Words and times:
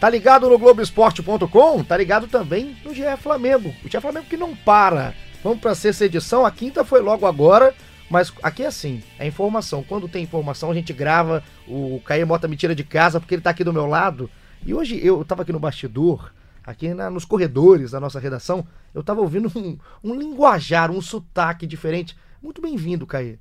Tá 0.00 0.08
ligado 0.08 0.48
no 0.48 0.58
Globoesporte.com? 0.58 1.82
Tá 1.82 1.96
ligado 1.96 2.28
também 2.28 2.76
no 2.84 2.94
GE 2.94 3.02
Flamengo. 3.20 3.74
O 3.84 3.88
GE 3.88 4.00
Flamengo 4.00 4.26
que 4.26 4.36
não 4.36 4.54
para. 4.54 5.12
Vamos 5.42 5.58
pra 5.58 5.74
sexta 5.74 6.04
edição. 6.04 6.46
A 6.46 6.52
quinta 6.52 6.84
foi 6.84 7.00
logo 7.00 7.26
agora. 7.26 7.74
Mas 8.08 8.32
aqui 8.42 8.62
é 8.62 8.66
assim, 8.66 9.02
é 9.18 9.26
informação. 9.26 9.82
Quando 9.82 10.08
tem 10.08 10.22
informação, 10.22 10.70
a 10.70 10.74
gente 10.74 10.92
grava. 10.92 11.42
O 11.66 12.00
Caio 12.04 12.26
Mota 12.26 12.46
me 12.46 12.56
tira 12.56 12.74
de 12.74 12.84
casa 12.84 13.18
porque 13.18 13.34
ele 13.34 13.42
tá 13.42 13.50
aqui 13.50 13.64
do 13.64 13.72
meu 13.72 13.86
lado. 13.86 14.30
E 14.64 14.72
hoje 14.72 15.04
eu 15.04 15.24
tava 15.24 15.42
aqui 15.42 15.52
no 15.52 15.60
bastidor, 15.60 16.32
aqui 16.64 16.94
na, 16.94 17.10
nos 17.10 17.24
corredores 17.24 17.90
da 17.90 18.00
nossa 18.00 18.18
redação, 18.18 18.66
eu 18.94 19.02
tava 19.02 19.20
ouvindo 19.20 19.50
um, 19.54 19.78
um 20.02 20.14
linguajar, 20.14 20.90
um 20.90 21.00
sotaque 21.00 21.66
diferente. 21.66 22.16
Muito 22.42 22.62
bem-vindo, 22.62 23.06
Caio. 23.06 23.38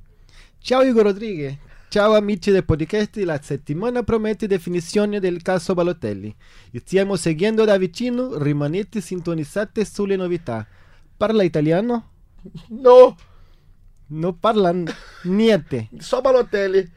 Ciao 0.59 0.83
Igor 0.83 1.05
Rodriguez. 1.05 1.57
Ciao 1.89 2.15
amici 2.15 2.51
del 2.51 2.65
podcast, 2.65 3.15
la 3.23 3.39
settimana 3.41 4.04
promette 4.04 4.46
definizione 4.46 5.21
del 5.21 5.41
caso 5.41 5.73
Balotelli. 5.73 6.36
Stiamo 6.83 7.15
seguendo 7.15 7.63
da 7.63 7.77
vicino, 7.77 8.37
rimanete 8.37 9.00
sintonizzati 9.00 9.86
sulle 9.86 10.18
novità. 10.18 10.68
Parla 11.15 11.43
italiano? 11.43 12.10
No, 12.68 13.15
Não 14.07 14.33
parla 14.33 14.73
niente. 15.23 15.89
só 16.00 16.19
Balotelli. 16.19 16.91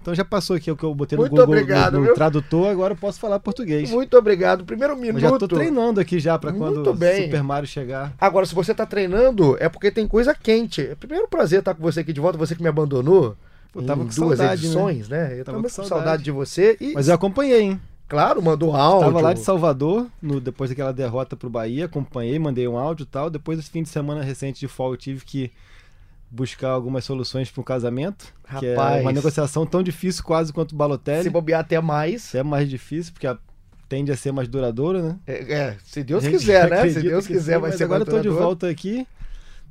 Então 0.00 0.14
já 0.14 0.24
passou 0.24 0.56
aqui 0.56 0.70
o 0.70 0.76
que 0.76 0.84
eu 0.84 0.94
botei 0.94 1.18
Muito 1.18 1.32
no 1.32 1.38
Google 1.40 1.56
obrigado, 1.56 1.98
no, 1.98 2.06
no 2.06 2.14
tradutor, 2.14 2.68
agora 2.68 2.94
eu 2.94 2.96
posso 2.96 3.18
falar 3.18 3.38
português. 3.40 3.90
Muito 3.90 4.16
obrigado. 4.16 4.64
Primeiro 4.64 4.96
minuto. 4.96 5.22
Eu 5.22 5.30
já 5.30 5.36
tô 5.36 5.46
treinando 5.46 6.00
aqui 6.00 6.18
já 6.20 6.38
para 6.38 6.52
quando 6.52 6.76
Muito 6.76 6.90
o. 6.90 6.94
Super 7.24 7.42
Mario 7.42 7.68
chegar. 7.68 8.14
Agora, 8.18 8.46
se 8.46 8.54
você 8.54 8.72
tá 8.72 8.86
treinando, 8.86 9.56
é 9.60 9.68
porque 9.68 9.90
tem 9.90 10.06
coisa 10.06 10.32
quente. 10.32 10.80
É 10.80 10.94
primeiro 10.94 11.28
prazer 11.28 11.58
estar 11.58 11.74
com 11.74 11.82
você 11.82 12.00
aqui 12.00 12.12
de 12.14 12.20
volta, 12.20 12.38
você 12.38 12.54
que 12.54 12.62
me 12.62 12.68
abandonou. 12.68 13.36
Pô, 13.72 13.82
tava 13.82 14.02
em 14.02 14.06
com 14.08 14.14
duas 14.14 14.38
saudade, 14.38 14.64
edições, 14.64 15.08
né? 15.08 15.32
Eu 15.38 15.44
tava, 15.44 15.58
Tava 15.58 15.62
com 15.62 15.68
saudade. 15.68 15.88
saudade. 15.88 16.22
de 16.24 16.30
você 16.30 16.76
e, 16.80 16.92
Mas 16.92 17.08
eu 17.08 17.14
acompanhei, 17.14 17.60
hein? 17.62 17.80
claro, 18.08 18.42
mandou 18.42 18.74
áudio. 18.74 19.06
Tava 19.06 19.20
lá 19.20 19.32
de 19.32 19.40
Salvador, 19.40 20.06
no, 20.20 20.40
depois 20.40 20.68
daquela 20.70 20.92
derrota 20.92 21.36
pro 21.36 21.48
Bahia, 21.48 21.84
acompanhei, 21.84 22.38
mandei 22.38 22.66
um 22.66 22.76
áudio 22.76 23.04
e 23.04 23.06
tal. 23.06 23.30
Depois 23.30 23.58
desse 23.58 23.70
fim 23.70 23.82
de 23.84 23.88
semana 23.88 24.22
recente 24.22 24.58
de 24.58 24.66
folga, 24.66 24.94
eu 24.94 24.98
tive 24.98 25.24
que 25.24 25.52
buscar 26.30 26.70
algumas 26.70 27.04
soluções 27.04 27.50
para 27.50 27.60
um 27.60 27.64
casamento, 27.64 28.32
que 28.58 28.66
é 28.66 28.74
Rapaz. 28.74 29.02
uma 29.02 29.12
negociação 29.12 29.66
tão 29.66 29.82
difícil 29.82 30.22
quase 30.24 30.52
quanto 30.52 30.72
o 30.72 30.76
Balotelli. 30.76 31.24
Se 31.24 31.30
bobear 31.30 31.60
até 31.60 31.80
mais. 31.80 32.34
É 32.34 32.42
mais 32.42 32.68
difícil, 32.68 33.12
porque 33.12 33.26
a- 33.26 33.38
tende 33.88 34.12
a 34.12 34.16
ser 34.16 34.30
mais 34.32 34.46
duradoura, 34.48 35.02
né? 35.02 35.18
É, 35.26 35.52
é, 35.54 35.76
se 35.84 36.02
Deus 36.04 36.26
quiser, 36.26 36.70
né? 36.70 36.86
Se 36.90 37.00
Deus 37.02 37.26
quiser, 37.26 37.54
sim, 37.54 37.60
vai 37.60 37.70
mas 37.70 37.78
ser 37.78 37.84
agora 37.84 38.02
eu 38.02 38.06
mais 38.06 38.16
tô 38.16 38.22
de 38.22 38.28
volta 38.28 38.68
aqui. 38.68 39.06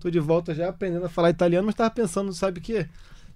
Tô 0.02 0.10
de 0.10 0.20
volta 0.20 0.54
já 0.54 0.70
aprendendo 0.70 1.06
a 1.06 1.10
falar 1.10 1.30
italiano, 1.30 1.66
mas 1.66 1.76
tava 1.76 1.90
pensando, 1.92 2.32
sabe 2.34 2.60
o 2.60 2.62
quê? 2.62 2.86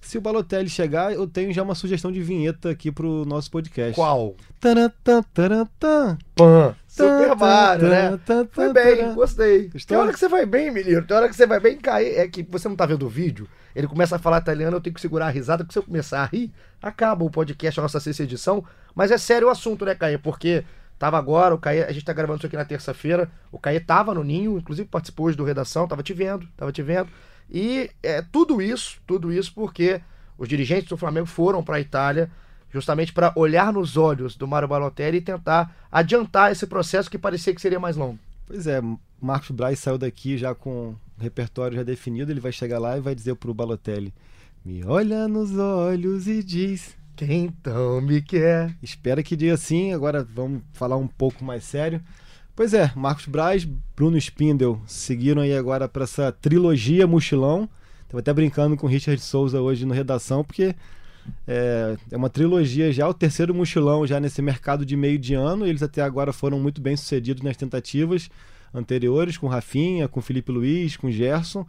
Se 0.03 0.17
o 0.17 0.21
Balotelli 0.21 0.69
chegar, 0.69 1.13
eu 1.13 1.25
tenho 1.25 1.53
já 1.53 1.63
uma 1.63 1.73
sugestão 1.73 2.11
de 2.11 2.21
vinheta 2.21 2.69
aqui 2.69 2.91
pro 2.91 3.25
nosso 3.25 3.49
podcast. 3.49 3.95
Qual? 3.95 4.35
Taratã, 4.59 5.23
taratã. 5.33 6.17
Pan. 6.35 6.75
Super 6.85 7.35
Mario, 7.35 7.87
né? 7.87 8.19
Foi 8.51 8.71
bem, 8.71 9.13
gostei. 9.15 9.69
Tem 9.87 9.97
hora 9.97 10.11
que 10.11 10.19
você 10.19 10.27
vai 10.27 10.45
bem, 10.45 10.69
menino. 10.69 11.01
Tem 11.01 11.17
hora 11.17 11.29
que 11.29 11.35
você 11.35 11.47
vai 11.47 11.59
bem 11.59 11.77
cair. 11.77 12.17
É 12.17 12.27
que 12.27 12.43
você 12.43 12.67
não 12.67 12.75
tá 12.75 12.85
vendo 12.85 13.05
o 13.05 13.09
vídeo. 13.09 13.47
Ele 13.73 13.87
começa 13.87 14.17
a 14.17 14.19
falar 14.19 14.39
italiano, 14.39 14.77
eu 14.77 14.81
tenho 14.81 14.93
que 14.93 15.01
segurar 15.01 15.27
a 15.27 15.29
risada, 15.29 15.63
porque 15.63 15.73
se 15.73 15.79
eu 15.79 15.83
começar 15.83 16.21
a 16.21 16.25
rir, 16.25 16.51
acaba 16.81 17.23
o 17.23 17.31
podcast, 17.31 17.79
a 17.79 17.83
nossa 17.83 17.99
sexta 17.99 18.23
edição. 18.23 18.63
Mas 18.93 19.09
é 19.09 19.17
sério 19.17 19.47
o 19.47 19.51
assunto, 19.51 19.85
né, 19.85 19.95
Caê? 19.95 20.17
Porque 20.17 20.63
tava 20.99 21.17
agora, 21.17 21.55
o 21.55 21.57
Caê, 21.57 21.83
a 21.83 21.91
gente 21.91 22.05
tá 22.05 22.13
gravando 22.13 22.37
isso 22.37 22.47
aqui 22.47 22.57
na 22.57 22.65
terça-feira. 22.65 23.31
O 23.51 23.57
Caê 23.57 23.79
tava 23.79 24.13
no 24.13 24.23
ninho, 24.23 24.57
inclusive 24.57 24.87
participou 24.87 25.27
hoje 25.27 25.37
do 25.37 25.45
redação, 25.45 25.87
tava 25.87 26.03
te 26.03 26.13
vendo, 26.13 26.45
tava 26.55 26.71
te 26.71 26.83
vendo. 26.83 27.09
E 27.53 27.91
é 28.01 28.21
tudo 28.21 28.61
isso, 28.61 28.99
tudo 29.05 29.31
isso 29.31 29.53
porque 29.53 30.01
os 30.37 30.49
dirigentes 30.49 30.89
do 30.89 30.97
Flamengo 30.97 31.27
foram 31.27 31.63
para 31.63 31.75
a 31.75 31.79
Itália 31.79 32.29
justamente 32.73 33.13
para 33.13 33.31
olhar 33.35 33.71
nos 33.71 33.95
olhos 33.95 34.35
do 34.35 34.47
Mário 34.47 34.67
Balotelli 34.67 35.17
e 35.17 35.21
tentar 35.21 35.85
adiantar 35.91 36.51
esse 36.51 36.65
processo 36.65 37.09
que 37.09 37.19
parecia 37.19 37.53
que 37.53 37.61
seria 37.61 37.79
mais 37.79 37.95
longo. 37.95 38.17
Pois 38.47 38.65
é, 38.65 38.81
Marcos 39.21 39.51
Braz 39.51 39.77
saiu 39.77 39.97
daqui 39.97 40.37
já 40.37 40.55
com 40.55 40.89
o 40.89 40.97
repertório 41.19 41.77
já 41.77 41.83
definido, 41.83 42.31
ele 42.31 42.39
vai 42.39 42.51
chegar 42.51 42.79
lá 42.79 42.97
e 42.97 43.01
vai 43.01 43.13
dizer 43.13 43.35
pro 43.35 43.53
Balotelli: 43.53 44.11
Me 44.65 44.83
olha 44.83 45.27
nos 45.27 45.55
olhos 45.55 46.27
e 46.27 46.41
diz. 46.41 46.97
Quem 47.15 47.45
então 47.45 48.01
me 48.01 48.23
quer? 48.23 48.75
Espera 48.81 49.21
que 49.21 49.35
diga 49.35 49.53
assim, 49.53 49.93
agora 49.93 50.23
vamos 50.23 50.63
falar 50.73 50.97
um 50.97 51.07
pouco 51.07 51.43
mais 51.43 51.63
sério. 51.63 52.01
Pois 52.55 52.73
é, 52.73 52.91
Marcos 52.95 53.25
Braz, 53.25 53.65
Bruno 53.95 54.15
Spindel 54.15 54.79
seguiram 54.85 55.41
aí 55.41 55.55
agora 55.57 55.89
para 55.89 56.03
essa 56.03 56.31
trilogia 56.31 57.07
mochilão. 57.07 57.67
Tava 58.07 58.19
até 58.19 58.31
brincando 58.31 58.77
com 58.77 58.85
o 58.85 58.89
Richard 58.89 59.19
Souza 59.19 59.59
hoje 59.59 59.87
no 59.87 59.93
redação, 59.93 60.43
porque 60.43 60.75
é, 61.47 61.97
é 62.11 62.15
uma 62.15 62.29
trilogia 62.29 62.91
já, 62.91 63.07
o 63.07 63.13
terceiro 63.13 63.55
mochilão 63.55 64.05
já 64.05 64.19
nesse 64.19 64.39
mercado 64.39 64.85
de 64.85 64.95
meio 64.95 65.17
de 65.17 65.33
ano. 65.33 65.65
Eles 65.65 65.81
até 65.81 66.03
agora 66.03 66.31
foram 66.31 66.59
muito 66.59 66.79
bem 66.79 66.95
sucedidos 66.95 67.41
nas 67.41 67.57
tentativas 67.57 68.29
anteriores, 68.71 69.35
com 69.35 69.47
Rafinha, 69.47 70.07
com 70.07 70.21
Felipe 70.21 70.51
Luiz, 70.51 70.95
com 70.95 71.09
Gerson. 71.09 71.65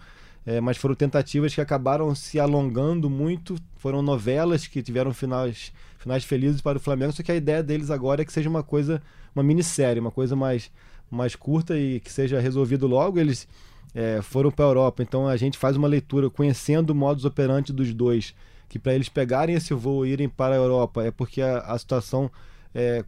É, 0.46 0.60
mas 0.60 0.76
foram 0.76 0.94
tentativas 0.94 1.54
que 1.54 1.60
acabaram 1.60 2.14
se 2.14 2.38
alongando 2.38 3.08
muito. 3.08 3.56
Foram 3.76 4.02
novelas 4.02 4.66
que 4.66 4.82
tiveram 4.82 5.14
finais, 5.14 5.72
finais 5.98 6.24
felizes 6.24 6.60
para 6.60 6.76
o 6.76 6.80
Flamengo. 6.80 7.12
Só 7.12 7.22
que 7.22 7.32
a 7.32 7.36
ideia 7.36 7.62
deles 7.62 7.90
agora 7.90 8.20
é 8.20 8.24
que 8.24 8.32
seja 8.32 8.50
uma 8.50 8.62
coisa, 8.62 9.00
uma 9.34 9.42
minissérie, 9.42 10.00
uma 10.00 10.10
coisa 10.10 10.36
mais, 10.36 10.70
mais 11.10 11.34
curta 11.34 11.78
e 11.78 12.00
que 12.00 12.12
seja 12.12 12.40
resolvido 12.40 12.86
logo. 12.86 13.18
Eles 13.18 13.48
é, 13.94 14.20
foram 14.22 14.50
para 14.50 14.64
a 14.64 14.68
Europa, 14.68 15.02
então 15.02 15.26
a 15.28 15.36
gente 15.36 15.56
faz 15.58 15.76
uma 15.76 15.88
leitura 15.88 16.28
conhecendo 16.30 16.90
o 16.90 16.94
modus 16.94 17.24
operandi 17.24 17.72
dos 17.72 17.92
dois. 17.92 18.34
Que 18.68 18.78
para 18.78 18.94
eles 18.94 19.08
pegarem 19.08 19.54
esse 19.54 19.72
voo 19.74 20.04
e 20.04 20.10
irem 20.10 20.28
para 20.28 20.54
a 20.54 20.58
Europa 20.58 21.04
é 21.04 21.10
porque 21.10 21.40
a, 21.40 21.58
a 21.58 21.78
situação 21.78 22.30
é, 22.74 23.04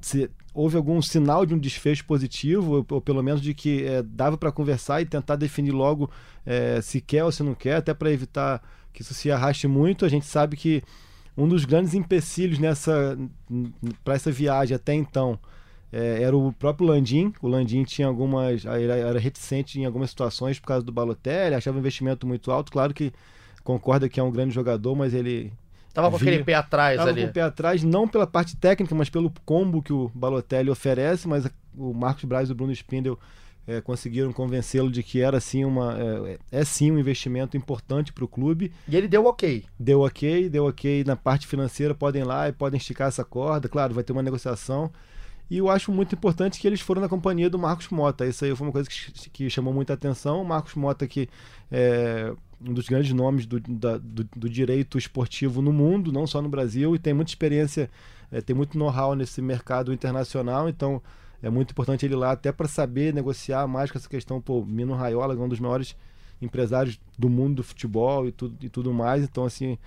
se 0.00 0.30
houve 0.52 0.76
algum 0.76 1.00
sinal 1.02 1.44
de 1.44 1.54
um 1.54 1.58
desfecho 1.58 2.04
positivo, 2.04 2.86
ou, 2.88 3.00
pelo 3.00 3.22
menos 3.22 3.40
de 3.40 3.54
que 3.54 3.84
é, 3.84 4.02
dava 4.02 4.36
para 4.36 4.52
conversar 4.52 5.00
e 5.00 5.06
tentar 5.06 5.36
definir 5.36 5.72
logo 5.72 6.10
é, 6.44 6.80
se 6.80 7.00
quer 7.00 7.24
ou 7.24 7.32
se 7.32 7.42
não 7.42 7.54
quer, 7.54 7.76
até 7.76 7.92
para 7.92 8.10
evitar 8.10 8.62
que 8.92 9.02
isso 9.02 9.14
se 9.14 9.30
arraste 9.30 9.68
muito. 9.68 10.04
A 10.04 10.08
gente 10.08 10.26
sabe 10.26 10.56
que 10.56 10.82
um 11.36 11.46
dos 11.48 11.64
grandes 11.64 11.94
empecilhos 11.94 12.58
nessa 12.58 13.18
para 14.04 14.14
essa 14.14 14.30
viagem 14.32 14.74
até 14.74 14.94
então 14.94 15.38
é, 15.92 16.22
era 16.22 16.36
o 16.36 16.52
próprio 16.52 16.88
Landim. 16.88 17.32
O 17.40 17.48
Landim 17.48 17.84
tinha 17.84 18.08
algumas 18.08 18.64
era, 18.64 18.96
era 18.96 19.18
reticente 19.18 19.80
em 19.80 19.84
algumas 19.84 20.10
situações 20.10 20.58
por 20.58 20.66
causa 20.66 20.84
do 20.84 20.92
Balotelli, 20.92 21.54
achava 21.54 21.76
o 21.76 21.80
investimento 21.80 22.26
muito 22.26 22.50
alto. 22.50 22.72
Claro 22.72 22.92
que 22.94 23.12
concorda 23.62 24.08
que 24.08 24.18
é 24.18 24.22
um 24.22 24.30
grande 24.30 24.54
jogador, 24.54 24.94
mas 24.94 25.12
ele 25.14 25.52
Tava 25.94 26.10
com 26.10 26.18
Via- 26.18 26.28
aquele 26.30 26.44
pé 26.44 26.54
atrás 26.54 26.96
Tava 26.98 27.08
ali. 27.10 27.22
com 27.22 27.28
o 27.28 27.32
pé 27.32 27.40
atrás, 27.40 27.82
não 27.82 28.06
pela 28.06 28.26
parte 28.26 28.54
técnica, 28.56 28.94
mas 28.94 29.08
pelo 29.08 29.32
combo 29.46 29.82
que 29.82 29.92
o 29.92 30.10
Balotelli 30.14 30.68
oferece, 30.70 31.26
mas 31.26 31.48
o 31.76 31.94
Marcos 31.94 32.24
Braz 32.24 32.48
e 32.48 32.52
o 32.52 32.54
Bruno 32.54 32.72
Spindel 32.72 33.18
eh, 33.66 33.80
conseguiram 33.80 34.32
convencê-lo 34.32 34.90
de 34.90 35.02
que 35.02 35.20
era 35.20 35.40
sim 35.40 35.64
uma 35.64 35.96
é, 35.98 36.38
é 36.60 36.64
sim 36.64 36.90
um 36.92 36.98
investimento 36.98 37.56
importante 37.56 38.12
para 38.12 38.24
o 38.24 38.28
clube. 38.28 38.72
E 38.88 38.96
ele 38.96 39.08
deu 39.08 39.24
ok. 39.26 39.64
Deu 39.78 40.00
ok, 40.02 40.48
deu 40.48 40.66
ok 40.66 41.04
na 41.04 41.16
parte 41.16 41.46
financeira, 41.46 41.94
podem 41.94 42.22
ir 42.22 42.24
lá 42.24 42.48
e 42.48 42.52
podem 42.52 42.78
esticar 42.78 43.08
essa 43.08 43.24
corda, 43.24 43.68
claro, 43.68 43.94
vai 43.94 44.04
ter 44.04 44.12
uma 44.12 44.22
negociação. 44.22 44.90
E 45.48 45.58
eu 45.58 45.70
acho 45.70 45.92
muito 45.92 46.12
importante 46.14 46.58
que 46.58 46.66
eles 46.66 46.80
foram 46.80 47.00
na 47.00 47.08
companhia 47.08 47.48
do 47.48 47.56
Marcos 47.58 47.88
Mota. 47.90 48.26
Isso 48.26 48.44
aí 48.44 48.54
foi 48.56 48.66
uma 48.66 48.72
coisa 48.72 48.88
que, 48.90 49.30
que 49.30 49.48
chamou 49.48 49.72
muita 49.72 49.92
atenção. 49.92 50.42
O 50.42 50.44
Marcos 50.44 50.74
Mota, 50.74 51.06
que 51.06 51.28
é 51.70 52.32
um 52.60 52.72
dos 52.72 52.88
grandes 52.88 53.12
nomes 53.12 53.46
do, 53.46 53.60
da- 53.60 53.98
do, 53.98 54.24
do 54.34 54.48
direito 54.48 54.98
esportivo 54.98 55.62
no 55.62 55.72
mundo, 55.72 56.10
não 56.10 56.26
só 56.26 56.42
no 56.42 56.48
Brasil, 56.48 56.96
e 56.96 56.98
tem 56.98 57.14
muita 57.14 57.30
experiência, 57.30 57.88
é, 58.32 58.40
tem 58.40 58.56
muito 58.56 58.76
know-how 58.76 59.14
nesse 59.14 59.40
mercado 59.40 59.92
internacional. 59.92 60.68
Então 60.68 61.00
é 61.46 61.50
muito 61.50 61.70
importante 61.70 62.04
ele 62.04 62.16
lá 62.16 62.32
até 62.32 62.50
para 62.50 62.66
saber 62.68 63.14
negociar 63.14 63.66
mais 63.66 63.90
com 63.90 63.98
essa 63.98 64.08
questão. 64.08 64.40
Pô, 64.40 64.64
Mino 64.64 64.94
Raiola 64.94 65.34
é 65.34 65.36
um 65.38 65.48
dos 65.48 65.60
maiores 65.60 65.96
empresários 66.42 66.98
do 67.18 67.28
mundo 67.28 67.56
do 67.56 67.62
futebol 67.62 68.26
e 68.26 68.32
tudo, 68.32 68.56
e 68.64 68.68
tudo 68.68 68.92
mais. 68.92 69.22
Então, 69.22 69.44
assim, 69.44 69.78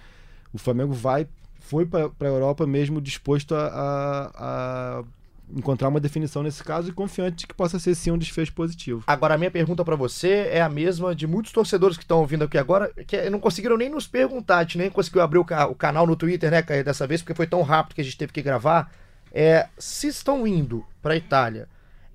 o 0.54 0.58
Flamengo 0.58 0.94
vai 0.94 1.28
foi 1.60 1.86
para 1.86 2.10
a 2.22 2.26
Europa 2.26 2.66
mesmo 2.66 3.02
disposto 3.02 3.54
a, 3.54 3.68
a- 3.68 4.32
a 5.00 5.04
encontrar 5.56 5.90
uma 5.90 6.00
definição 6.00 6.42
nesse 6.42 6.64
caso 6.64 6.90
e 6.90 6.94
confiante 6.94 7.38
de 7.38 7.48
que 7.48 7.54
possa 7.54 7.78
ser 7.80 7.94
sim 7.96 8.12
um 8.12 8.18
desfecho 8.18 8.54
positivo. 8.54 9.04
Agora, 9.06 9.34
a 9.34 9.38
minha 9.38 9.52
pergunta 9.52 9.84
pra 9.84 9.96
você 9.96 10.48
é 10.52 10.62
a 10.62 10.70
mesma 10.70 11.14
de 11.14 11.28
muitos 11.28 11.52
torcedores 11.52 11.98
que 11.98 12.04
estão 12.04 12.20
ouvindo 12.20 12.44
aqui 12.46 12.58
agora, 12.58 12.92
que 13.06 13.30
não 13.30 13.40
conseguiram 13.40 13.76
nem 13.78 13.90
nos 13.90 14.08
perguntar, 14.08 14.60
a 14.60 14.62
gente 14.62 14.78
nem 14.78 14.90
conseguiu 14.90 15.22
abrir 15.22 15.40
o, 15.40 15.46
o 15.70 15.76
canal 15.76 16.08
no 16.08 16.16
Twitter, 16.16 16.50
né, 16.50 16.62
dessa 16.84 17.06
vez, 17.06 17.22
porque 17.22 17.34
foi 17.36 17.46
tão 17.48 17.62
rápido 17.64 17.96
que 17.96 18.02
a 18.02 18.04
gente 18.04 18.18
teve 18.18 18.32
que 18.32 18.42
gravar. 18.42 18.92
É, 19.32 19.68
se 19.78 20.08
estão 20.08 20.46
indo 20.46 20.86
pra 21.02 21.16
Itália, 21.16 21.68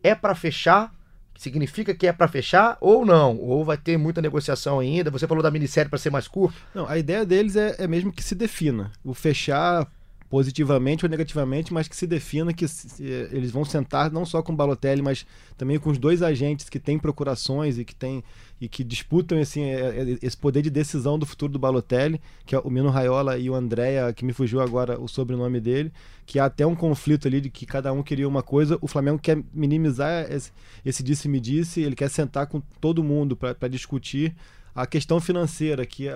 é 0.02 0.14
pra 0.14 0.34
fechar? 0.34 0.94
Significa 1.36 1.94
que 1.94 2.06
é 2.06 2.12
pra 2.12 2.28
fechar 2.28 2.76
ou 2.80 3.04
não? 3.04 3.36
Ou 3.36 3.64
vai 3.64 3.76
ter 3.76 3.96
muita 3.96 4.22
negociação 4.22 4.78
ainda? 4.78 5.10
Você 5.10 5.26
falou 5.26 5.42
da 5.42 5.50
minissérie 5.50 5.90
pra 5.90 5.98
ser 5.98 6.10
mais 6.10 6.28
curto. 6.28 6.56
Não, 6.74 6.88
a 6.88 6.96
ideia 6.96 7.24
deles 7.26 7.56
é, 7.56 7.74
é 7.78 7.86
mesmo 7.86 8.12
que 8.12 8.22
se 8.22 8.34
defina. 8.34 8.92
O 9.04 9.14
fechar 9.14 9.86
positivamente 10.34 11.04
ou 11.04 11.08
negativamente, 11.08 11.72
mas 11.72 11.86
que 11.86 11.94
se 11.94 12.08
defina 12.08 12.52
que 12.52 12.66
se, 12.66 13.04
eles 13.30 13.52
vão 13.52 13.64
sentar 13.64 14.10
não 14.10 14.26
só 14.26 14.42
com 14.42 14.52
o 14.52 14.56
Balotelli, 14.56 15.00
mas 15.00 15.24
também 15.56 15.78
com 15.78 15.90
os 15.90 15.96
dois 15.96 16.22
agentes 16.22 16.68
que 16.68 16.80
têm 16.80 16.98
procurações 16.98 17.78
e 17.78 17.84
que 17.84 17.94
têm 17.94 18.24
e 18.60 18.68
que 18.68 18.82
disputam 18.82 19.38
assim, 19.38 19.62
esse 20.20 20.36
poder 20.36 20.60
de 20.60 20.70
decisão 20.70 21.16
do 21.16 21.24
futuro 21.24 21.52
do 21.52 21.58
Balotelli, 21.60 22.20
que 22.44 22.52
é 22.52 22.58
o 22.58 22.68
Mino 22.68 22.90
Raiola 22.90 23.38
e 23.38 23.48
o 23.48 23.54
Andréa, 23.54 24.12
que 24.12 24.24
me 24.24 24.32
fugiu 24.32 24.60
agora 24.60 25.00
o 25.00 25.06
sobrenome 25.06 25.60
dele, 25.60 25.92
que 26.26 26.40
há 26.40 26.46
até 26.46 26.66
um 26.66 26.74
conflito 26.74 27.28
ali 27.28 27.40
de 27.40 27.48
que 27.48 27.64
cada 27.64 27.92
um 27.92 28.02
queria 28.02 28.26
uma 28.26 28.42
coisa. 28.42 28.76
O 28.80 28.88
Flamengo 28.88 29.20
quer 29.20 29.40
minimizar 29.52 30.26
esse 30.84 31.02
disse-me-disse, 31.04 31.80
ele 31.80 31.94
quer 31.94 32.10
sentar 32.10 32.48
com 32.48 32.60
todo 32.80 33.04
mundo 33.04 33.36
para 33.36 33.68
discutir 33.68 34.34
a 34.74 34.84
questão 34.84 35.20
financeira, 35.20 35.86
que 35.86 36.08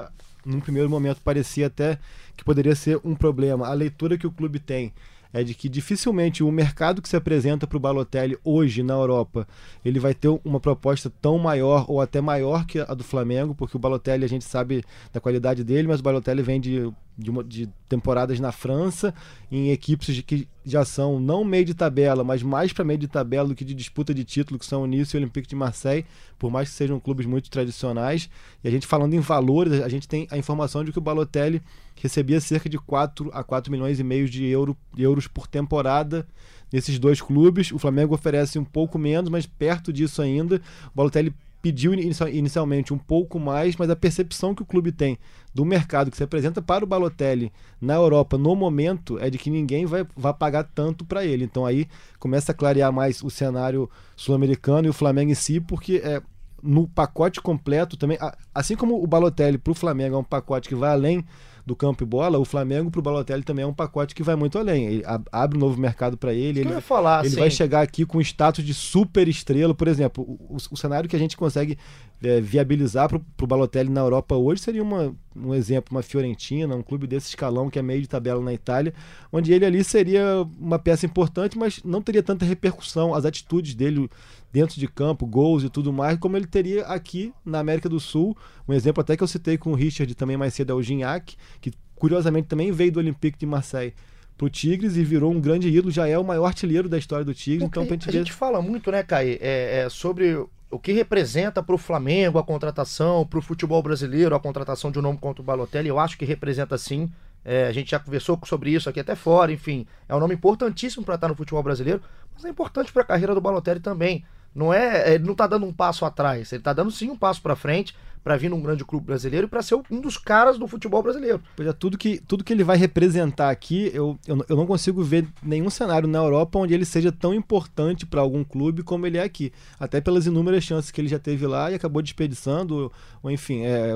num 0.49 0.61
primeiro 0.61 0.89
momento 0.89 1.21
parecia 1.23 1.67
até 1.67 1.99
que 2.37 2.45
poderia 2.45 2.75
ser 2.75 2.99
um 3.05 3.15
problema. 3.15 3.67
A 3.67 3.75
leitura 3.75 4.17
que 4.17 4.27
o 4.27 4.33
clube 4.33 4.59
tem 4.59 4.93
é 5.33 5.45
de 5.45 5.55
que 5.55 5.69
dificilmente 5.69 6.43
o 6.43 6.51
mercado 6.51 7.03
que 7.03 7.09
se 7.09 7.17
apresenta 7.17 7.67
para 7.67 7.77
o 7.77 7.81
Balotelli 7.81 8.39
hoje 8.43 8.83
na 8.83 8.95
Europa 8.95 9.47
ele 9.85 10.01
vai 10.01 10.15
ter 10.15 10.29
uma 10.43 10.59
proposta 10.59 11.13
tão 11.21 11.39
maior 11.39 11.85
ou 11.87 12.01
até 12.01 12.19
maior 12.21 12.65
que 12.65 12.81
a 12.81 12.95
do 12.95 13.05
Flamengo, 13.05 13.55
porque 13.55 13.77
o 13.77 13.81
Balotelli 13.81 14.25
a 14.25 14.29
gente 14.29 14.45
sabe 14.45 14.83
da 15.13 15.21
qualidade 15.21 15.63
dele, 15.63 15.87
mas 15.87 16.01
o 16.01 16.03
Balotelli 16.03 16.43
vem 16.43 16.59
de, 16.59 16.91
de, 17.19 17.31
uma, 17.31 17.43
de 17.43 17.69
temporadas 17.89 18.39
na 18.39 18.53
França, 18.53 19.13
em 19.51 19.71
equipes 19.71 20.21
que 20.21 20.47
já 20.65 20.85
são 20.85 21.19
não 21.19 21.43
meio 21.43 21.65
de 21.65 21.75
tabela, 21.75 22.23
mas 22.23 22.43
mais 22.43 22.73
para 22.73 22.85
meio 22.85 22.99
de 22.99 23.09
tabela 23.09 23.49
do 23.49 23.55
que 23.55 23.65
de 23.65 23.75
disputa 23.75 24.15
de 24.15 24.23
título, 24.23 24.59
que 24.59 24.67
são 24.67 24.83
o 24.83 24.87
Nice 24.87 25.17
e 25.17 25.19
o 25.19 25.21
Olympique 25.21 25.49
de 25.49 25.57
Marseille, 25.57 26.07
por 26.39 26.51
mais 26.51 26.69
que 26.69 26.77
sejam 26.77 27.01
clubes 27.01 27.27
muito 27.27 27.51
tradicionais. 27.51 28.31
E 28.63 28.69
a 28.69 28.71
gente 28.71 28.87
falando 28.87 29.15
em 29.15 29.21
valores, 29.21 29.81
a 29.83 29.89
gente 29.89 30.07
tem 30.07 30.29
a 30.31 30.39
informação 30.39 30.85
de 30.85 30.93
que 30.93 30.99
o 30.99 31.03
Balotelli 31.03 31.61
recebia 31.97 32.41
cerca 32.41 32.69
de 32.69 32.79
4 32.79 33.31
a 33.33 33.43
4 33.43 33.73
milhões 33.73 33.99
e 33.99 34.05
meio 34.05 34.29
de, 34.29 34.45
euro, 34.47 34.77
euros 34.97 35.27
por 35.27 35.49
temporada 35.49 36.27
nesses 36.73 36.99
dois 36.99 37.21
clubes. 37.21 37.73
O 37.73 37.79
Flamengo 37.79 38.15
oferece 38.15 38.59
um 38.59 38.65
pouco 38.65 38.99
menos, 38.99 39.29
mas 39.29 39.47
perto 39.47 39.93
disso 39.93 40.23
ainda. 40.23 40.63
O 40.93 40.97
Balotelli 40.97 41.35
pediu 41.61 41.93
inicialmente 41.95 42.95
um 42.95 42.99
pouco 42.99 43.39
mais, 43.39 43.77
mas 43.77 43.91
a 43.91 43.97
percepção 43.97 44.55
que 44.55 44.63
o 44.63 44.67
clube 44.67 44.93
tem 44.93 45.19
do 45.53 45.65
mercado 45.65 46.11
que 46.11 46.17
se 46.17 46.23
apresenta 46.23 46.63
para 46.63 46.85
o 46.85 46.87
Balotelli 46.87 47.53
na 47.81 47.95
Europa 47.95 48.39
no 48.39 48.55
momento 48.55 49.19
é 49.19 49.29
de 49.29 49.39
que 49.39 49.51
ninguém 49.51 49.85
vai, 49.85 50.07
vai 50.17 50.33
pagar 50.33 50.65
tanto 50.65 51.05
para 51.05 51.25
ele. 51.25 51.45
Então 51.45 51.67
aí 51.67 51.89
começa 52.19 52.53
a 52.53 52.55
clarear 52.55 52.93
mais 52.93 53.23
o 53.23 53.31
cenário 53.31 53.91
sul-americano 54.15 54.87
e 54.87 54.91
o 54.91 54.95
Flamengo 54.95 55.33
em 55.33 55.35
si, 55.35 55.61
porque 55.61 56.01
é, 56.05 56.23
no 56.63 56.87
pacote 56.87 57.41
completo 57.41 57.97
também, 57.97 58.19
assim 58.55 58.77
como 58.77 59.03
o 59.03 59.07
Balotelli 59.07 59.59
para 59.59 59.71
o 59.71 59.75
Flamengo 59.75 60.17
é 60.17 60.19
um 60.19 60.25
pacote 60.25 60.69
que 60.69 60.75
vai 60.75 60.91
além 60.91 61.25
do 61.69 61.77
campo 61.77 62.03
e 62.03 62.07
bola, 62.07 62.39
o 62.39 62.45
Flamengo 62.45 62.91
para 62.91 62.99
o 62.99 63.03
Balotelli 63.03 63.45
também 63.45 63.63
é 63.63 63.67
um 63.67 63.73
pacote 63.73 64.15
que 64.15 64.23
vai 64.23 64.35
muito 64.35 64.59
além. 64.59 64.87
Ele 64.87 65.03
abre 65.31 65.57
um 65.57 65.61
novo 65.61 65.81
mercado 65.81 66.17
para 66.17 66.33
ele. 66.33 66.61
Ele, 66.61 66.81
falar, 66.81 67.21
ele 67.21 67.29
assim... 67.29 67.39
vai 67.39 67.51
chegar 67.51 67.83
aqui 67.83 68.05
com 68.05 68.21
status 68.21 68.65
de 68.65 68.75
super 68.75 69.29
estrela. 69.29 69.75
Por 69.75 69.87
exemplo, 69.87 70.25
o, 70.25 70.57
o 70.57 70.77
cenário 70.77 71.09
que 71.09 71.15
a 71.15 71.19
gente 71.19 71.37
consegue 71.37 71.79
é, 72.23 72.41
viabilizar 72.41 73.09
para 73.09 73.19
o 73.19 73.47
Balotelli 73.47 73.91
na 73.91 74.01
Europa 74.01 74.35
hoje 74.35 74.61
seria 74.61 74.83
uma, 74.83 75.15
um 75.37 75.55
exemplo, 75.55 75.95
uma 75.95 76.03
Fiorentina, 76.03 76.75
um 76.75 76.83
clube 76.83 77.07
desse 77.07 77.29
escalão 77.29 77.71
que 77.71 77.79
é 77.79 77.83
meio 77.83 78.01
de 78.01 78.09
tabela 78.09 78.43
na 78.43 78.53
Itália, 78.53 78.93
onde 79.33 79.53
ele 79.53 79.65
ali 79.65 79.85
seria 79.85 80.47
uma 80.59 80.79
peça 80.79 81.07
importante, 81.07 81.57
mas 81.57 81.83
não 81.85 82.03
teria 82.03 82.23
tanta 82.23 82.45
repercussão, 82.45 83.15
as 83.15 83.25
atitudes 83.25 83.75
dele 83.75 84.09
dentro 84.53 84.81
de 84.81 84.89
campo, 84.89 85.27
gols 85.27 85.63
e 85.63 85.69
tudo 85.69 85.93
mais, 85.93 86.19
como 86.19 86.37
ele 86.37 86.47
teria 86.47 86.85
aqui 86.87 87.33
na 87.45 87.61
América 87.61 87.89
do 87.89 88.01
Sul. 88.01 88.37
Um 88.67 88.73
exemplo 88.73 89.01
até 89.01 89.17
que 89.17 89.23
eu 89.23 89.29
citei 89.29 89.57
com 89.57 89.71
o 89.71 89.75
Richard 89.75 90.13
também 90.15 90.37
mais 90.37 90.55
cedo 90.55 90.73
é 90.73 90.75
o 90.75 90.83
Gignac, 90.83 91.37
que 91.61 91.73
curiosamente 91.95 92.49
também 92.49 92.73
veio 92.73 92.93
do 92.93 92.99
Olympique 92.99 93.39
de 93.39 93.47
Marseille 93.47 93.95
pro 94.37 94.49
Tigres 94.49 94.97
e 94.97 95.03
virou 95.03 95.33
um 95.33 95.41
grande 95.41 95.69
ídolo, 95.69 95.91
já 95.91 96.07
é 96.07 96.17
o 96.17 96.25
maior 96.25 96.47
artilheiro 96.47 96.89
da 96.89 96.97
história 96.97 97.25
do 97.25 97.35
Tigres. 97.35 97.65
Porque 97.65 97.81
então, 97.81 97.83
a 97.83 97.99
gente, 97.99 98.09
a 98.09 98.13
gente 98.13 98.33
fala 98.33 98.63
muito, 98.63 98.91
né, 98.91 99.03
Caí, 99.03 99.37
é, 99.41 99.81
é 99.81 99.89
sobre 99.89 100.47
o 100.71 100.79
que 100.79 100.93
representa 100.93 101.63
para 101.63 101.75
o 101.75 101.79
Flamengo 101.79 102.39
a 102.39 102.45
contratação, 102.45 103.27
para 103.27 103.39
o 103.39 103.43
futebol 103.43 103.83
brasileiro 103.83 104.35
a 104.35 104.41
contratação 104.41 104.91
de 104.91 104.99
um 104.99 105.03
nome 105.03 105.19
contra 105.19 105.43
o 105.43 105.45
Balotelli. 105.45 105.89
Eu 105.89 105.99
acho 105.99 106.19
que 106.19 106.25
representa 106.25 106.77
sim. 106.77 107.11
É, 107.45 107.67
a 107.67 107.73
gente 107.73 107.91
já 107.91 107.99
conversou 107.99 108.39
sobre 108.45 108.71
isso 108.71 108.89
aqui 108.89 109.01
até 109.01 109.15
fora, 109.15 109.51
enfim. 109.51 109.87
É 110.09 110.15
um 110.15 110.21
nome 110.21 110.35
importantíssimo 110.35 111.05
para 111.05 111.15
estar 111.15 111.29
no 111.29 111.35
futebol 111.35 111.63
brasileiro, 111.63 112.03
mas 112.35 112.45
é 112.45 112.51
importante 112.51 112.93
para 112.93 113.03
a 113.03 113.07
carreira 113.07 113.35
do 113.35 113.41
Balotelli 113.41 113.81
também. 113.81 114.25
Não 114.55 114.73
é, 114.73 115.15
ele 115.15 115.25
não 115.25 115.33
está 115.33 115.47
dando 115.47 115.67
um 115.67 115.73
passo 115.73 116.05
atrás, 116.05 116.53
ele 116.53 116.61
está 116.61 116.73
dando 116.73 116.91
sim 116.91 117.11
um 117.11 117.17
passo 117.17 117.41
para 117.41 117.55
frente 117.55 117.95
para 118.23 118.37
vir 118.37 118.51
num 118.51 118.61
grande 118.61 118.85
clube 118.85 119.07
brasileiro 119.07 119.47
e 119.47 119.49
para 119.49 119.63
ser 119.63 119.81
um 119.91 120.01
dos 120.01 120.19
caras 120.19 120.59
do 120.59 120.67
futebol 120.67 121.03
brasileiro. 121.03 121.41
Pois 121.57 121.67
é, 121.67 121.73
tudo 121.73 121.97
que, 121.97 122.21
tudo 122.21 122.45
que 122.45 122.53
ele 122.53 122.65
vai 122.65 122.77
representar 122.77 123.51
aqui, 123.51 123.91
eu, 123.95 124.19
eu, 124.27 124.45
eu 124.49 124.57
não 124.57 124.67
consigo 124.67 125.03
ver 125.03 125.27
nenhum 125.43 125.71
cenário 125.71 126.07
na 126.07 126.19
Europa 126.19 126.59
onde 126.59 126.75
ele 126.75 126.85
seja 126.85 127.11
tão 127.11 127.33
importante 127.33 128.05
para 128.05 128.21
algum 128.21 128.45
clube 128.45 128.83
como 128.83 129.07
ele 129.07 129.17
é 129.17 129.23
aqui. 129.23 129.53
Até 129.81 130.01
pelas 130.01 130.27
inúmeras 130.27 130.63
chances 130.63 130.91
que 130.91 131.01
ele 131.01 131.09
já 131.09 131.19
teve 131.19 131.47
lá 131.47 131.71
e 131.71 131.75
acabou 131.75 132.03
desperdiçando, 132.03 132.93
ou 133.23 133.31
enfim, 133.31 133.63
é, 133.63 133.93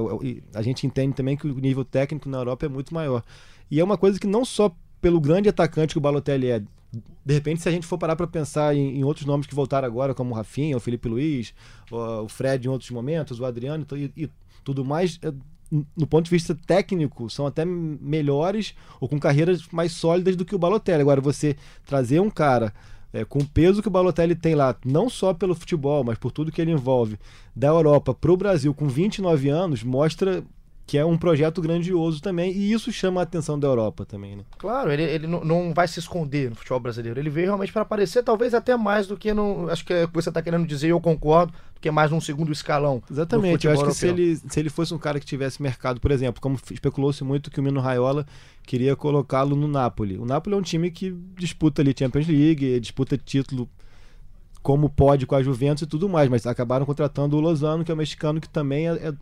a 0.54 0.62
gente 0.62 0.86
entende 0.86 1.14
também 1.14 1.36
que 1.36 1.46
o 1.46 1.58
nível 1.58 1.84
técnico 1.84 2.28
na 2.28 2.38
Europa 2.38 2.64
é 2.64 2.68
muito 2.68 2.94
maior. 2.94 3.22
E 3.70 3.80
é 3.80 3.84
uma 3.84 3.98
coisa 3.98 4.18
que 4.18 4.26
não 4.26 4.44
só 4.44 4.74
pelo 5.00 5.20
grande 5.20 5.48
atacante 5.48 5.94
que 5.94 5.98
o 5.98 6.00
Balotelli 6.00 6.48
é, 6.48 6.62
de 7.24 7.34
repente, 7.34 7.62
se 7.62 7.68
a 7.68 7.72
gente 7.72 7.86
for 7.86 7.96
parar 7.96 8.16
para 8.16 8.26
pensar 8.26 8.76
em, 8.76 8.98
em, 8.98 9.04
outros 9.04 9.24
nomes 9.24 9.46
que 9.46 9.54
voltaram 9.54 9.86
agora, 9.86 10.14
como 10.14 10.32
o 10.32 10.34
Rafinha, 10.34 10.76
o 10.76 10.80
Felipe 10.80 11.08
Luiz, 11.08 11.54
o, 11.90 12.24
o 12.24 12.28
Fred 12.28 12.66
em 12.66 12.70
outros 12.70 12.90
momentos, 12.90 13.40
o 13.40 13.44
Adriano 13.44 13.86
e, 13.92 14.12
e 14.16 14.30
tudo 14.62 14.84
mais, 14.84 15.18
é, 15.22 15.32
no 15.96 16.06
ponto 16.06 16.26
de 16.26 16.30
vista 16.30 16.54
técnico, 16.54 17.30
são 17.30 17.46
até 17.46 17.64
melhores 17.64 18.74
ou 19.00 19.08
com 19.08 19.18
carreiras 19.18 19.66
mais 19.68 19.92
sólidas 19.92 20.36
do 20.36 20.44
que 20.44 20.54
o 20.54 20.58
Balotelli. 20.58 21.00
Agora, 21.00 21.20
você 21.20 21.56
trazer 21.86 22.20
um 22.20 22.28
cara 22.28 22.74
é, 23.12 23.24
com 23.24 23.38
o 23.38 23.48
peso 23.48 23.80
que 23.80 23.88
o 23.88 23.90
Balotelli 23.90 24.34
tem 24.34 24.54
lá, 24.54 24.76
não 24.84 25.08
só 25.08 25.32
pelo 25.32 25.54
futebol, 25.54 26.04
mas 26.04 26.18
por 26.18 26.30
tudo 26.30 26.52
que 26.52 26.60
ele 26.60 26.72
envolve, 26.72 27.18
da 27.56 27.68
Europa 27.68 28.12
para 28.12 28.32
o 28.32 28.36
Brasil 28.36 28.74
com 28.74 28.86
29 28.86 29.48
anos, 29.48 29.82
mostra 29.82 30.44
que 30.86 30.98
é 30.98 31.04
um 31.04 31.16
projeto 31.16 31.62
grandioso 31.62 32.20
também, 32.20 32.52
e 32.52 32.72
isso 32.72 32.90
chama 32.92 33.20
a 33.20 33.24
atenção 33.24 33.58
da 33.58 33.66
Europa 33.68 34.04
também, 34.04 34.36
né? 34.36 34.44
Claro, 34.58 34.90
ele, 34.90 35.02
ele 35.02 35.26
não 35.26 35.72
vai 35.72 35.86
se 35.86 35.98
esconder 35.98 36.50
no 36.50 36.56
futebol 36.56 36.80
brasileiro, 36.80 37.18
ele 37.18 37.30
veio 37.30 37.46
realmente 37.46 37.72
para 37.72 37.82
aparecer, 37.82 38.22
talvez 38.22 38.52
até 38.52 38.76
mais 38.76 39.06
do 39.06 39.16
que 39.16 39.32
no. 39.32 39.70
Acho 39.70 39.84
que 39.84 39.92
é 39.92 40.04
o 40.04 40.08
que 40.08 40.14
você 40.14 40.28
está 40.28 40.42
querendo 40.42 40.66
dizer, 40.66 40.88
eu 40.88 41.00
concordo, 41.00 41.52
do 41.74 41.80
que 41.80 41.90
mais 41.90 42.10
num 42.10 42.20
segundo 42.20 42.52
escalão. 42.52 43.02
Exatamente, 43.10 43.66
eu 43.66 43.72
acho 43.72 43.84
que 43.84 43.94
se 43.94 44.06
ele, 44.08 44.36
se 44.36 44.60
ele 44.60 44.70
fosse 44.70 44.92
um 44.92 44.98
cara 44.98 45.20
que 45.20 45.26
tivesse 45.26 45.62
mercado, 45.62 46.00
por 46.00 46.10
exemplo, 46.10 46.40
como 46.40 46.58
especulou-se 46.70 47.22
muito 47.22 47.50
que 47.50 47.60
o 47.60 47.62
Mino 47.62 47.80
Raiola 47.80 48.26
queria 48.64 48.96
colocá-lo 48.96 49.54
no 49.56 49.68
Napoli. 49.68 50.18
O 50.18 50.24
Napoli 50.24 50.56
é 50.56 50.58
um 50.58 50.62
time 50.62 50.90
que 50.90 51.10
disputa 51.36 51.80
ali 51.80 51.94
Champions 51.96 52.26
League, 52.26 52.80
disputa 52.80 53.16
título 53.16 53.68
como 54.62 54.88
pode 54.88 55.26
com 55.26 55.34
a 55.34 55.42
Juventus 55.42 55.82
e 55.82 55.86
tudo 55.86 56.08
mais, 56.08 56.28
mas 56.28 56.46
acabaram 56.46 56.86
contratando 56.86 57.36
o 57.36 57.40
Lozano, 57.40 57.84
que 57.84 57.90
é 57.90 57.94
um 57.94 57.98
mexicano 57.98 58.40
que 58.40 58.48
também 58.48 58.88
é, 58.88 58.92
é 58.92 59.12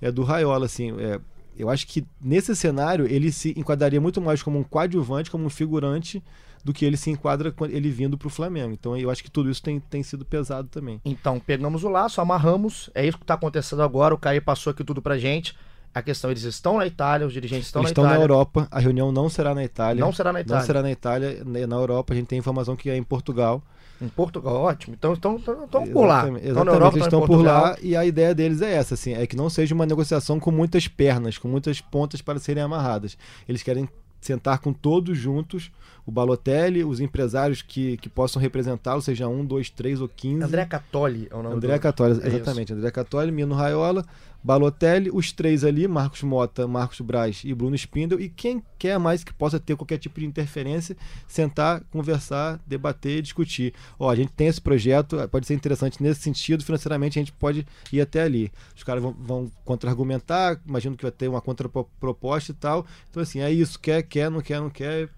é 0.00 0.10
do 0.10 0.22
Raiola, 0.22 0.66
assim. 0.66 0.92
É, 1.00 1.20
eu 1.56 1.70
acho 1.70 1.86
que 1.86 2.04
nesse 2.20 2.54
cenário 2.56 3.06
ele 3.06 3.30
se 3.30 3.54
enquadraria 3.56 4.00
muito 4.00 4.20
mais 4.20 4.42
como 4.42 4.58
um 4.58 4.64
coadjuvante, 4.64 5.30
como 5.30 5.44
um 5.44 5.50
figurante, 5.50 6.22
do 6.64 6.72
que 6.72 6.84
ele 6.84 6.96
se 6.96 7.10
enquadra 7.10 7.54
ele 7.68 7.90
vindo 7.90 8.16
para 8.16 8.26
o 8.26 8.30
Flamengo. 8.30 8.72
Então 8.72 8.96
eu 8.96 9.10
acho 9.10 9.22
que 9.22 9.30
tudo 9.30 9.50
isso 9.50 9.62
tem, 9.62 9.78
tem 9.78 10.02
sido 10.02 10.24
pesado 10.24 10.68
também. 10.68 11.00
Então 11.04 11.38
pegamos 11.38 11.84
o 11.84 11.88
laço, 11.88 12.20
amarramos, 12.20 12.90
é 12.94 13.06
isso 13.06 13.18
que 13.18 13.24
está 13.24 13.34
acontecendo 13.34 13.82
agora. 13.82 14.14
O 14.14 14.18
Caio 14.18 14.42
passou 14.42 14.70
aqui 14.70 14.82
tudo 14.82 15.02
para 15.02 15.18
gente. 15.18 15.54
A 15.94 16.02
questão, 16.02 16.28
eles 16.28 16.42
estão 16.42 16.78
na 16.78 16.86
Itália, 16.86 17.24
os 17.24 17.32
dirigentes 17.32 17.66
estão 17.66 17.82
eles 17.82 17.90
na 17.90 17.92
estão 17.92 18.04
Itália. 18.04 18.24
estão 18.24 18.28
na 18.28 18.34
Europa, 18.34 18.68
a 18.68 18.80
reunião 18.80 19.12
não 19.12 19.28
será 19.28 19.54
na 19.54 19.62
Itália. 19.62 20.04
Não 20.04 20.12
será 20.12 20.32
na 20.32 20.40
Itália. 20.40 20.58
Não 20.58 20.66
será 20.66 20.82
na 20.82 20.90
Itália, 20.90 21.44
na 21.44 21.76
Europa 21.76 22.12
a 22.12 22.16
gente 22.16 22.26
tem 22.26 22.38
informação 22.38 22.74
que 22.74 22.90
é 22.90 22.96
em 22.96 23.02
Portugal. 23.04 23.62
Em 24.00 24.08
Portugal, 24.08 24.54
ótimo. 24.54 24.94
Então 24.98 25.12
estão, 25.12 25.36
estão 25.36 25.86
por 25.86 26.06
lá. 26.06 26.18
Exatamente, 26.18 26.48
estão, 26.48 26.66
Europa, 26.66 26.96
eles 26.96 27.06
estão 27.06 27.26
por 27.26 27.42
lá 27.42 27.76
e 27.80 27.96
a 27.96 28.04
ideia 28.04 28.34
deles 28.34 28.60
é 28.60 28.72
essa, 28.74 28.94
assim, 28.94 29.14
é 29.14 29.26
que 29.26 29.36
não 29.36 29.48
seja 29.48 29.74
uma 29.74 29.86
negociação 29.86 30.40
com 30.40 30.50
muitas 30.50 30.88
pernas, 30.88 31.38
com 31.38 31.48
muitas 31.48 31.80
pontas 31.80 32.20
para 32.20 32.38
serem 32.38 32.62
amarradas. 32.62 33.16
Eles 33.48 33.62
querem 33.62 33.88
sentar 34.20 34.58
com 34.58 34.72
todos 34.72 35.16
juntos, 35.16 35.70
o 36.06 36.10
Balotelli, 36.10 36.82
os 36.82 36.98
empresários 36.98 37.60
que, 37.62 37.96
que 37.98 38.08
possam 38.08 38.40
representá-lo, 38.40 39.02
seja 39.02 39.28
um, 39.28 39.44
dois, 39.44 39.68
três 39.68 40.00
ou 40.00 40.08
quinze. 40.08 40.42
André 40.42 40.64
Catoli 40.64 41.28
é 41.30 41.34
o 41.34 41.42
nome 41.42 41.56
André 41.56 41.74
do... 41.74 41.80
Catoli, 41.80 42.20
é 42.22 42.26
exatamente. 42.28 42.72
É 42.72 42.76
André 42.76 42.90
Catoli, 42.90 43.30
Mino 43.30 43.54
Raiola, 43.54 44.04
Balotelli, 44.44 45.10
os 45.10 45.32
três 45.32 45.64
ali, 45.64 45.88
Marcos 45.88 46.22
Mota, 46.22 46.68
Marcos 46.68 47.00
Braz 47.00 47.40
e 47.46 47.54
Bruno 47.54 47.74
Spindel, 47.74 48.20
e 48.20 48.28
quem 48.28 48.62
quer 48.78 48.98
mais 48.98 49.24
que 49.24 49.32
possa 49.32 49.58
ter 49.58 49.74
qualquer 49.74 49.96
tipo 49.96 50.20
de 50.20 50.26
interferência, 50.26 50.94
sentar, 51.26 51.82
conversar, 51.90 52.60
debater, 52.66 53.22
discutir. 53.22 53.72
Ó, 53.98 54.10
a 54.10 54.14
gente 54.14 54.32
tem 54.32 54.46
esse 54.46 54.60
projeto, 54.60 55.16
pode 55.30 55.46
ser 55.46 55.54
interessante 55.54 56.02
nesse 56.02 56.20
sentido, 56.20 56.62
financeiramente 56.62 57.18
a 57.18 57.22
gente 57.22 57.32
pode 57.32 57.66
ir 57.90 58.02
até 58.02 58.22
ali. 58.22 58.52
Os 58.76 58.82
caras 58.82 59.02
vão, 59.02 59.16
vão 59.18 59.52
contra-argumentar, 59.64 60.60
imagino 60.68 60.94
que 60.94 61.04
vai 61.04 61.12
ter 61.12 61.26
uma 61.26 61.40
contraproposta 61.40 62.52
e 62.52 62.54
tal. 62.54 62.84
Então, 63.10 63.22
assim, 63.22 63.40
é 63.40 63.50
isso, 63.50 63.80
quer, 63.80 64.02
quer, 64.02 64.30
não 64.30 64.42
quer, 64.42 64.60
não 64.60 64.68
quer. 64.68 65.08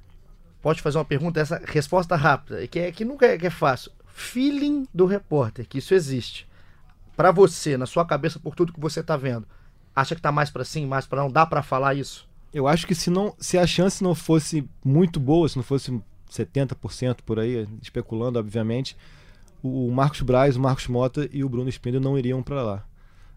Pode 0.62 0.80
fazer 0.80 0.98
uma 0.98 1.04
pergunta, 1.04 1.40
essa 1.40 1.60
resposta 1.64 2.14
rápida, 2.14 2.64
que, 2.68 2.78
é, 2.78 2.92
que 2.92 3.04
nunca 3.04 3.26
é, 3.26 3.36
que 3.36 3.46
é 3.48 3.50
fácil. 3.50 3.90
Feeling 4.06 4.86
do 4.94 5.04
repórter, 5.04 5.66
que 5.66 5.78
isso 5.78 5.94
existe 5.94 6.46
para 7.16 7.30
você, 7.30 7.76
na 7.76 7.86
sua 7.86 8.04
cabeça, 8.04 8.38
por 8.38 8.54
tudo 8.54 8.72
que 8.72 8.80
você 8.80 9.02
tá 9.02 9.16
vendo, 9.16 9.46
acha 9.94 10.14
que 10.14 10.20
tá 10.20 10.30
mais 10.30 10.50
para 10.50 10.64
sim, 10.64 10.86
mais 10.86 11.06
para 11.06 11.22
não? 11.22 11.30
Dá 11.30 11.46
para 11.46 11.62
falar 11.62 11.94
isso? 11.94 12.28
Eu 12.52 12.68
acho 12.68 12.86
que 12.86 12.94
se, 12.94 13.10
não, 13.10 13.34
se 13.38 13.58
a 13.58 13.66
chance 13.66 14.02
não 14.02 14.14
fosse 14.14 14.68
muito 14.84 15.18
boa, 15.18 15.48
se 15.48 15.56
não 15.56 15.62
fosse 15.62 16.00
70% 16.30 17.18
por 17.24 17.38
aí, 17.38 17.66
especulando, 17.82 18.38
obviamente, 18.38 18.96
o 19.62 19.90
Marcos 19.90 20.20
Braz, 20.20 20.56
o 20.56 20.60
Marcos 20.60 20.86
Mota 20.86 21.28
e 21.32 21.42
o 21.42 21.48
Bruno 21.48 21.68
Spindler 21.68 22.02
não 22.02 22.18
iriam 22.18 22.42
para 22.42 22.62
lá. 22.62 22.84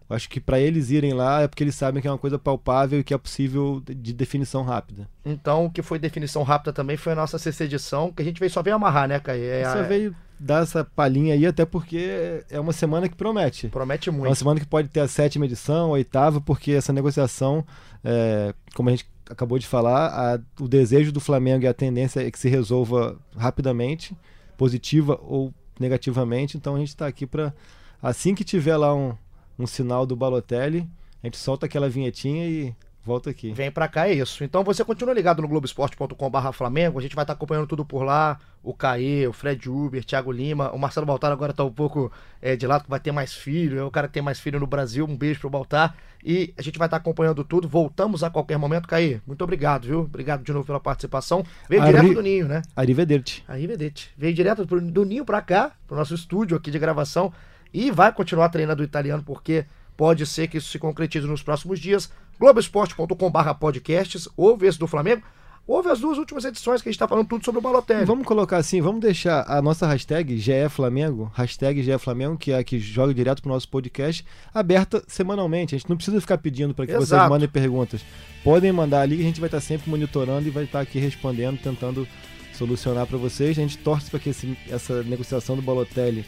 Eu 0.08 0.16
acho 0.16 0.28
que 0.28 0.40
para 0.40 0.58
eles 0.58 0.90
irem 0.90 1.12
lá 1.12 1.42
é 1.42 1.48
porque 1.48 1.62
eles 1.62 1.74
sabem 1.74 2.02
que 2.02 2.08
é 2.08 2.10
uma 2.10 2.18
coisa 2.18 2.36
palpável 2.36 2.98
e 2.98 3.04
que 3.04 3.14
é 3.14 3.18
possível 3.18 3.80
de 3.86 4.12
definição 4.12 4.64
rápida. 4.64 5.08
Então, 5.24 5.66
o 5.66 5.70
que 5.70 5.82
foi 5.82 6.00
definição 6.00 6.42
rápida 6.42 6.72
também 6.72 6.96
foi 6.96 7.12
a 7.12 7.16
nossa 7.16 7.38
CC 7.38 7.64
edição, 7.64 8.12
que 8.12 8.20
a 8.20 8.24
gente 8.24 8.40
veio, 8.40 8.50
só 8.50 8.60
veio 8.60 8.74
amarrar, 8.74 9.06
né, 9.06 9.20
Caí? 9.20 9.44
É, 9.44 9.64
só 9.64 9.82
veio 9.84 10.14
dar 10.40 10.62
essa 10.62 10.84
palhinha 10.84 11.34
aí, 11.34 11.46
até 11.46 11.64
porque 11.64 12.44
é 12.50 12.58
uma 12.58 12.72
semana 12.72 13.08
que 13.08 13.14
promete. 13.14 13.68
Promete 13.68 14.10
muito. 14.10 14.26
É 14.26 14.28
uma 14.30 14.34
semana 14.34 14.58
que 14.58 14.66
pode 14.66 14.88
ter 14.88 15.00
a 15.00 15.08
sétima 15.08 15.44
edição, 15.44 15.88
a 15.88 15.92
oitava, 15.92 16.40
porque 16.40 16.72
essa 16.72 16.92
negociação, 16.92 17.64
é, 18.02 18.54
como 18.74 18.88
a 18.88 18.92
gente 18.92 19.06
acabou 19.28 19.58
de 19.58 19.66
falar, 19.66 20.06
a, 20.06 20.40
o 20.62 20.66
desejo 20.66 21.12
do 21.12 21.20
Flamengo 21.20 21.64
e 21.64 21.68
a 21.68 21.74
tendência 21.74 22.26
é 22.26 22.30
que 22.30 22.38
se 22.38 22.48
resolva 22.48 23.16
rapidamente, 23.36 24.16
positiva 24.56 25.20
ou 25.22 25.52
negativamente. 25.78 26.56
Então 26.56 26.74
a 26.74 26.78
gente 26.78 26.88
está 26.88 27.06
aqui 27.06 27.26
para, 27.26 27.54
assim 28.02 28.34
que 28.34 28.42
tiver 28.42 28.76
lá 28.76 28.94
um 28.94 29.14
um 29.60 29.66
sinal 29.66 30.06
do 30.06 30.16
Balotelli, 30.16 30.88
a 31.22 31.26
gente 31.26 31.36
solta 31.36 31.66
aquela 31.66 31.88
vinhetinha 31.88 32.46
e 32.46 32.74
volta 33.04 33.30
aqui. 33.30 33.52
Vem 33.52 33.70
para 33.70 33.88
cá, 33.88 34.08
é 34.08 34.14
isso. 34.14 34.44
Então 34.44 34.62
você 34.62 34.84
continua 34.84 35.14
ligado 35.14 35.42
no 35.42 35.48
globoesporte.com.br 35.48 36.52
Flamengo, 36.52 36.98
a 36.98 37.02
gente 37.02 37.14
vai 37.14 37.24
estar 37.24 37.34
tá 37.34 37.36
acompanhando 37.36 37.66
tudo 37.66 37.84
por 37.84 38.02
lá. 38.02 38.38
O 38.62 38.74
Caê, 38.74 39.26
o 39.26 39.32
Fred 39.32 39.70
Uber, 39.70 40.04
Thiago 40.04 40.30
Lima, 40.30 40.70
o 40.70 40.78
Marcelo 40.78 41.06
Baltar 41.06 41.32
agora 41.32 41.52
tá 41.52 41.64
um 41.64 41.72
pouco 41.72 42.12
é, 42.42 42.56
de 42.56 42.66
lado, 42.66 42.84
que 42.84 42.90
vai 42.90 43.00
ter 43.00 43.10
mais 43.10 43.32
filho, 43.32 43.78
é 43.78 43.82
o 43.82 43.90
cara 43.90 44.06
que 44.06 44.12
tem 44.12 44.22
mais 44.22 44.38
filho 44.38 44.60
no 44.60 44.66
Brasil, 44.66 45.06
um 45.06 45.16
beijo 45.16 45.40
pro 45.40 45.48
Baltar. 45.48 45.96
E 46.22 46.52
a 46.58 46.62
gente 46.62 46.78
vai 46.78 46.86
estar 46.86 46.98
tá 46.98 47.00
acompanhando 47.00 47.42
tudo, 47.42 47.66
voltamos 47.66 48.22
a 48.22 48.28
qualquer 48.28 48.58
momento. 48.58 48.86
Caê, 48.86 49.20
muito 49.26 49.42
obrigado, 49.42 49.86
viu? 49.86 50.00
Obrigado 50.00 50.42
de 50.42 50.52
novo 50.52 50.66
pela 50.66 50.78
participação. 50.78 51.42
Veio 51.68 51.80
Arri... 51.80 51.92
direto 51.92 52.14
do 52.14 52.22
Ninho, 52.22 52.46
né? 52.46 52.60
Arrivederci. 52.76 53.42
Arrivederci. 53.48 54.10
Veio 54.18 54.34
direto 54.34 54.66
do 54.66 55.04
Ninho 55.06 55.24
para 55.24 55.40
cá, 55.40 55.72
pro 55.86 55.96
nosso 55.96 56.14
estúdio 56.14 56.56
aqui 56.56 56.70
de 56.70 56.78
gravação 56.78 57.32
e 57.72 57.90
vai 57.90 58.12
continuar 58.12 58.48
treinando 58.48 58.82
o 58.82 58.84
italiano 58.84 59.22
porque 59.24 59.64
pode 60.00 60.24
ser 60.24 60.48
que 60.48 60.56
isso 60.56 60.70
se 60.70 60.78
concretize 60.78 61.26
nos 61.26 61.42
próximos 61.42 61.78
dias. 61.78 62.10
Globoesporte.com/barra 62.38 63.52
podcasts, 63.52 64.26
ouve 64.34 64.66
esse 64.66 64.78
do 64.78 64.86
Flamengo. 64.86 65.22
Houve 65.66 65.90
as 65.90 66.00
duas 66.00 66.16
últimas 66.16 66.42
edições 66.46 66.80
que 66.80 66.88
a 66.88 66.90
gente 66.90 66.96
está 66.96 67.06
falando 67.06 67.28
tudo 67.28 67.44
sobre 67.44 67.58
o 67.58 67.62
Balotelli. 67.62 68.06
Vamos 68.06 68.26
colocar 68.26 68.56
assim, 68.56 68.80
vamos 68.80 69.02
deixar 69.02 69.44
a 69.46 69.60
nossa 69.60 69.86
hashtag 69.86 70.38
GE 70.38 70.70
Flamengo, 70.70 71.30
hashtag 71.34 71.82
GE 71.82 71.98
Flamengo, 71.98 72.38
que 72.38 72.50
é 72.50 72.56
a 72.56 72.64
que 72.64 72.78
joga 72.78 73.12
direto 73.12 73.42
para 73.42 73.50
o 73.50 73.52
nosso 73.52 73.68
podcast, 73.68 74.24
aberta 74.54 75.04
semanalmente. 75.06 75.74
A 75.74 75.78
gente 75.78 75.90
não 75.90 75.96
precisa 75.96 76.18
ficar 76.18 76.38
pedindo 76.38 76.72
para 76.72 76.86
que 76.86 76.92
Exato. 76.92 77.06
vocês 77.06 77.28
mandem 77.28 77.46
perguntas. 77.46 78.00
Podem 78.42 78.72
mandar 78.72 79.02
ali, 79.02 79.20
a 79.20 79.24
gente 79.24 79.38
vai 79.38 79.48
estar 79.48 79.58
tá 79.58 79.62
sempre 79.62 79.90
monitorando 79.90 80.48
e 80.48 80.50
vai 80.50 80.64
estar 80.64 80.78
tá 80.78 80.82
aqui 80.82 80.98
respondendo, 80.98 81.60
tentando 81.60 82.08
solucionar 82.54 83.06
para 83.06 83.18
vocês. 83.18 83.58
A 83.58 83.60
gente 83.60 83.76
torce 83.76 84.10
para 84.10 84.18
que 84.18 84.30
esse, 84.30 84.56
essa 84.70 85.02
negociação 85.02 85.56
do 85.56 85.62
Balotelli 85.62 86.24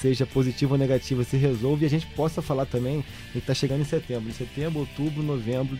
seja 0.00 0.26
positiva 0.26 0.74
ou 0.74 0.78
negativa, 0.78 1.24
se 1.24 1.36
resolve 1.36 1.84
e 1.84 1.86
a 1.86 1.90
gente 1.90 2.06
possa 2.06 2.40
falar 2.40 2.66
também, 2.66 3.04
ele 3.30 3.38
está 3.38 3.54
chegando 3.54 3.80
em 3.80 3.84
setembro, 3.84 4.28
em 4.28 4.32
setembro, 4.32 4.80
outubro, 4.80 5.22
novembro, 5.22 5.76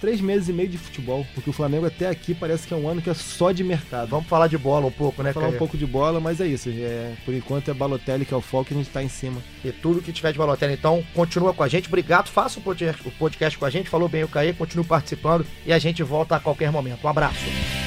três 0.00 0.20
meses 0.20 0.48
e 0.48 0.52
meio 0.52 0.68
de 0.68 0.78
futebol, 0.78 1.26
porque 1.34 1.50
o 1.50 1.52
Flamengo 1.52 1.86
até 1.86 2.08
aqui 2.08 2.34
parece 2.34 2.66
que 2.66 2.74
é 2.74 2.76
um 2.76 2.88
ano 2.88 3.02
que 3.02 3.10
é 3.10 3.14
só 3.14 3.52
de 3.52 3.62
mercado. 3.62 4.08
Vamos 4.08 4.26
falar 4.26 4.46
de 4.46 4.56
bola 4.56 4.86
um 4.86 4.90
pouco, 4.90 5.22
né, 5.22 5.32
Vamos 5.32 5.46
falar 5.46 5.54
um 5.54 5.58
pouco 5.58 5.76
de 5.76 5.86
bola, 5.86 6.20
mas 6.20 6.40
é 6.40 6.46
isso. 6.46 6.68
É, 6.70 7.14
por 7.24 7.34
enquanto 7.34 7.70
é 7.70 7.74
Balotelli 7.74 8.24
que 8.24 8.34
é 8.34 8.36
o 8.36 8.40
foco 8.40 8.72
e 8.72 8.74
a 8.74 8.76
gente 8.76 8.88
está 8.88 9.02
em 9.02 9.08
cima. 9.08 9.42
E 9.64 9.72
tudo 9.72 10.02
que 10.02 10.12
tiver 10.12 10.32
de 10.32 10.38
Balotelli, 10.38 10.74
então, 10.74 11.04
continua 11.14 11.52
com 11.52 11.62
a 11.62 11.68
gente. 11.68 11.88
Obrigado, 11.88 12.28
faça 12.28 12.58
o 12.58 12.62
podcast, 12.62 13.06
o 13.06 13.10
podcast 13.12 13.58
com 13.58 13.64
a 13.64 13.70
gente, 13.70 13.88
falou 13.88 14.08
bem 14.08 14.24
o 14.24 14.28
Caê, 14.28 14.52
continue 14.52 14.84
participando 14.84 15.44
e 15.66 15.72
a 15.72 15.78
gente 15.78 16.02
volta 16.02 16.36
a 16.36 16.40
qualquer 16.40 16.70
momento. 16.70 17.04
Um 17.04 17.08
abraço. 17.08 17.77